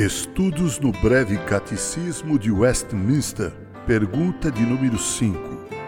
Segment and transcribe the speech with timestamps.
[0.00, 3.52] Estudos no Breve Catecismo de Westminster.
[3.86, 5.38] Pergunta de número 5.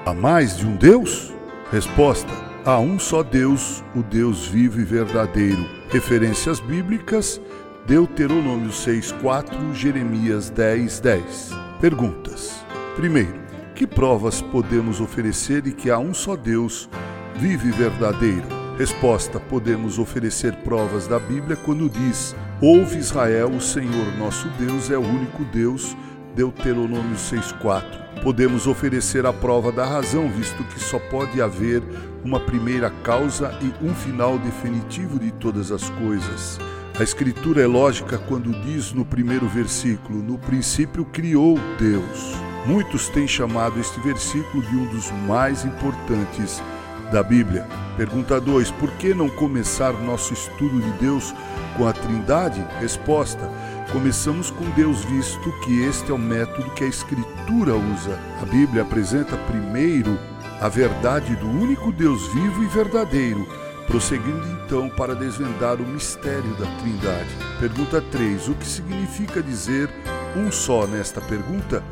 [0.04, 1.32] Há mais de um Deus?
[1.70, 2.30] Resposta:
[2.62, 5.64] Há um só Deus, o Deus vivo e verdadeiro.
[5.88, 7.40] Referências bíblicas:
[7.86, 11.01] Deuteronômio 6:4, Jeremias 10:10.
[11.01, 11.51] 10.
[11.80, 12.62] Perguntas:
[12.95, 13.40] Primeiro,
[13.74, 16.87] que provas podemos oferecer de que há um só Deus,
[17.37, 18.46] vivo e verdadeiro?
[18.76, 24.97] Resposta: Podemos oferecer provas da Bíblia quando diz: Ouve Israel, o Senhor nosso Deus é
[24.97, 25.97] o único Deus.
[26.37, 28.23] Deuteronômio 6,4.
[28.23, 31.83] Podemos oferecer a prova da razão, visto que só pode haver
[32.25, 36.61] uma primeira causa e um final definitivo de todas as coisas.
[36.97, 42.37] A Escritura é lógica quando diz no primeiro versículo: No princípio criou Deus.
[42.65, 46.63] Muitos têm chamado este versículo de um dos mais importantes
[47.13, 47.66] da Bíblia.
[47.96, 51.32] Pergunta 2: Por que não começar nosso estudo de Deus
[51.77, 52.65] com a Trindade?
[52.80, 53.49] Resposta:
[53.93, 58.19] Começamos com Deus, visto que este é o método que a Escritura usa.
[58.41, 60.19] A Bíblia apresenta primeiro
[60.60, 63.47] a verdade do único Deus vivo e verdadeiro,
[63.87, 67.31] prosseguindo então para desvendar o mistério da Trindade.
[67.60, 69.91] Pergunta 3: O que significa dizer
[70.34, 71.84] um só nesta pergunta?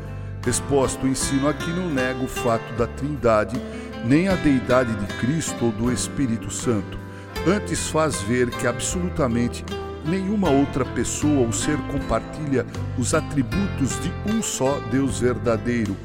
[0.43, 3.61] Resposta: O ensino aqui não nega o fato da Trindade
[4.05, 6.97] nem a deidade de Cristo ou do Espírito Santo.
[7.47, 9.63] Antes faz ver que absolutamente
[10.05, 12.65] nenhuma outra pessoa ou ser compartilha
[12.97, 15.95] os atributos de um só Deus verdadeiro.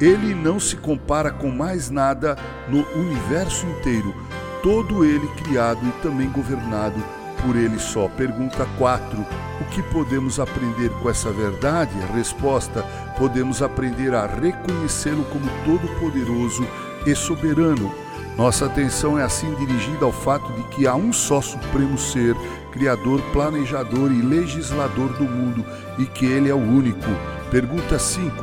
[0.00, 2.36] Ele não se compara com mais nada
[2.68, 4.14] no universo inteiro,
[4.62, 7.02] todo ele criado e também governado
[7.42, 8.08] por ele só.
[8.08, 9.26] Pergunta 4.
[9.60, 11.94] O que podemos aprender com essa verdade?
[12.14, 12.82] Resposta:
[13.16, 16.66] podemos aprender a reconhecê-lo como todo-poderoso
[17.06, 17.92] e soberano.
[18.36, 22.36] Nossa atenção é assim dirigida ao fato de que há um só Supremo Ser,
[22.70, 25.64] Criador, Planejador e Legislador do mundo
[25.98, 27.08] e que Ele é o único.
[27.50, 28.34] Pergunta 5.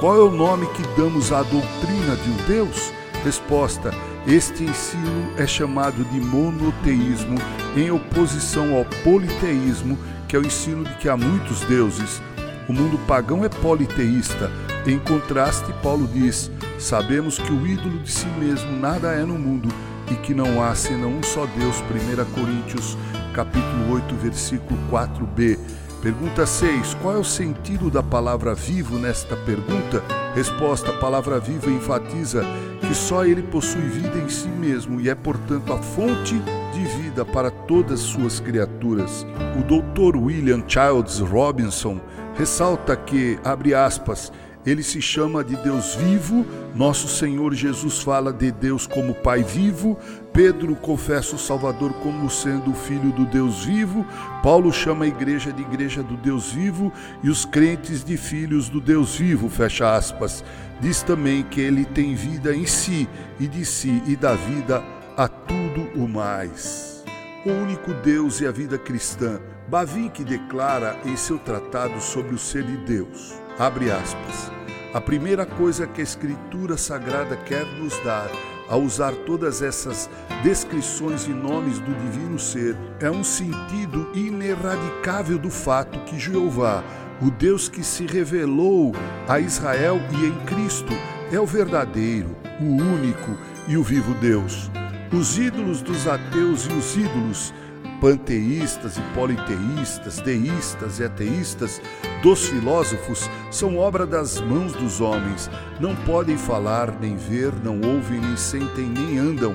[0.00, 2.92] Qual é o nome que damos à doutrina de um Deus?
[3.24, 3.90] Resposta:
[4.26, 7.38] Este ensino é chamado de monoteísmo,
[7.74, 12.22] em oposição ao politeísmo, que é o ensino de que há muitos deuses.
[12.68, 14.50] O mundo pagão é politeísta.
[14.88, 19.68] Em contraste, Paulo diz: Sabemos que o ídolo de si mesmo nada é no mundo
[20.10, 21.76] e que não há senão um só Deus.
[21.82, 22.96] 1 Coríntios,
[23.34, 25.58] capítulo 8, versículo 4b.
[26.00, 26.94] Pergunta 6.
[27.02, 30.02] Qual é o sentido da palavra vivo nesta pergunta?
[30.34, 32.42] Resposta: A palavra viva enfatiza
[32.80, 36.40] que só ele possui vida em si mesmo e é, portanto, a fonte
[36.72, 39.26] de vida para todas suas criaturas.
[39.60, 42.00] O doutor William Childs Robinson
[42.38, 44.32] ressalta que, abre aspas,
[44.68, 49.98] ele se chama de Deus vivo, nosso Senhor Jesus fala de Deus como Pai vivo,
[50.32, 54.04] Pedro confessa o Salvador como sendo o Filho do Deus vivo,
[54.42, 56.92] Paulo chama a igreja de igreja do Deus vivo
[57.22, 60.44] e os crentes de filhos do Deus vivo, fecha aspas.
[60.80, 63.08] Diz também que ele tem vida em si
[63.40, 64.82] e de si e dá vida
[65.16, 67.02] a tudo o mais.
[67.44, 72.64] O único Deus e a vida cristã, Bavinck declara em seu tratado sobre o ser
[72.64, 74.57] de Deus, abre aspas,
[74.92, 78.30] a primeira coisa que a Escritura Sagrada quer nos dar
[78.68, 80.08] ao usar todas essas
[80.42, 86.84] descrições e nomes do divino ser é um sentido ineradicável do fato que Jeová,
[87.20, 88.94] o Deus que se revelou
[89.26, 90.92] a Israel e em Cristo,
[91.32, 94.70] é o verdadeiro, o único e o vivo Deus.
[95.12, 97.54] Os ídolos dos ateus e os ídolos
[98.00, 101.80] panteístas e politeístas, deístas e ateístas
[102.22, 105.50] dos filósofos são obra das mãos dos homens.
[105.80, 109.54] Não podem falar, nem ver, não ouvem, nem sentem, nem andam.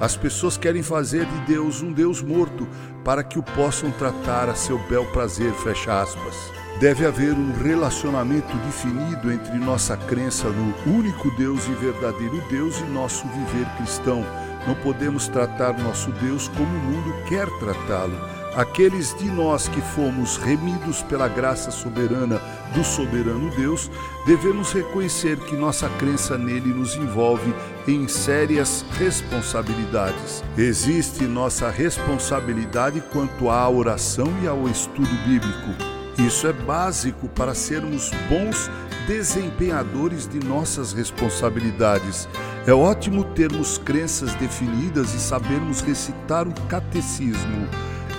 [0.00, 2.68] As pessoas querem fazer de Deus um Deus morto
[3.04, 6.34] para que o possam tratar a seu bel prazer, fecha aspas.
[6.80, 12.84] Deve haver um relacionamento definido entre nossa crença no único Deus e verdadeiro Deus e
[12.84, 14.24] nosso viver cristão
[14.68, 18.37] não podemos tratar nosso Deus como o mundo quer tratá-lo.
[18.58, 22.42] Aqueles de nós que fomos remidos pela graça soberana
[22.74, 23.88] do soberano Deus,
[24.26, 27.54] devemos reconhecer que nossa crença nele nos envolve
[27.86, 30.42] em sérias responsabilidades.
[30.56, 35.76] Existe nossa responsabilidade quanto à oração e ao estudo bíblico.
[36.18, 38.68] Isso é básico para sermos bons
[39.06, 42.28] desempenhadores de nossas responsabilidades.
[42.66, 47.68] É ótimo termos crenças definidas e sabermos recitar o catecismo.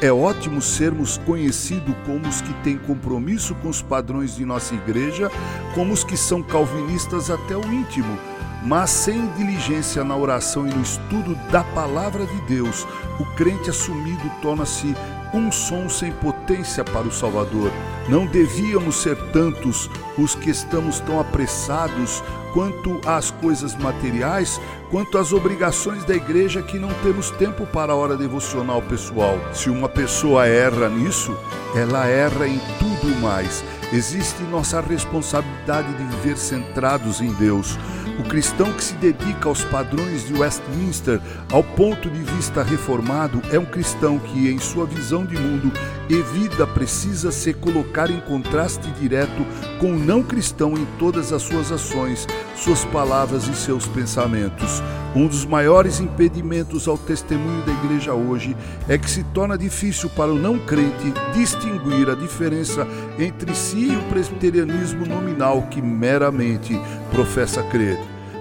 [0.02, 5.30] É ótimo sermos conhecidos como os que têm compromisso com os padrões de nossa igreja,
[5.76, 8.18] como os que são calvinistas até o íntimo.
[8.64, 12.88] Mas sem diligência na oração e no estudo da palavra de Deus,
[13.20, 14.96] o crente assumido torna-se
[15.34, 17.70] um som sem potência para o Salvador.
[18.08, 22.24] Não devíamos ser tantos os que estamos tão apressados
[22.54, 24.60] quanto às coisas materiais,
[24.90, 29.40] quanto às obrigações da igreja que não temos tempo para a hora devocional pessoal.
[29.54, 31.38] Se uma pessoa erra nisso,
[31.76, 33.64] ela erra em tudo mais.
[33.94, 37.78] Existe nossa responsabilidade de viver centrados em Deus.
[38.20, 43.58] O cristão que se dedica aos padrões de Westminster ao ponto de vista reformado é
[43.58, 45.72] um cristão que, em sua visão de mundo
[46.10, 49.46] e vida, precisa se colocar em contraste direto
[49.80, 52.28] com o não cristão em todas as suas ações,
[52.58, 54.84] suas palavras e seus pensamentos.
[55.16, 58.56] Um dos maiores impedimentos ao testemunho da igreja hoje
[58.88, 62.86] é que se torna difícil para o não crente distinguir a diferença
[63.18, 66.80] entre si e o presbiterianismo nominal que meramente
[67.10, 68.00] professa crer.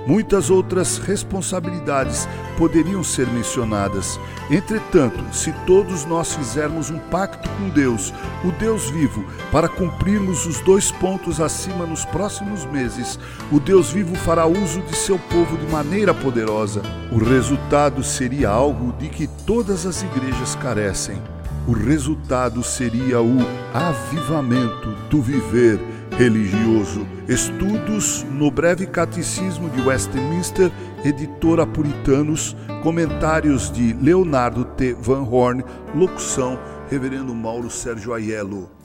[0.09, 2.27] Muitas outras responsabilidades
[2.57, 4.19] poderiam ser mencionadas.
[4.51, 9.23] Entretanto, se todos nós fizermos um pacto com Deus, o Deus vivo,
[9.53, 13.19] para cumprirmos os dois pontos acima nos próximos meses,
[13.53, 16.81] o Deus vivo fará uso de seu povo de maneira poderosa.
[17.13, 21.21] O resultado seria algo de que todas as igrejas carecem.
[21.67, 23.37] O resultado seria o
[23.75, 27.07] avivamento do viver religioso.
[27.29, 30.71] Estudos no Breve Catecismo de Westminster,
[31.05, 34.95] editora Puritanos, comentários de Leonardo T.
[34.95, 36.59] Van Horn, locução
[36.91, 38.78] Reverendo Mauro Sérgio Aiello.